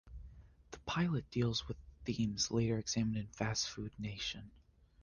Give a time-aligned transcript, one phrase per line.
[0.71, 4.49] The pilot deals with themes later examined in "Fast Food Nation".